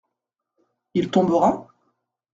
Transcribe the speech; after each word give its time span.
Il 0.95 1.11
tombera? 1.11 1.67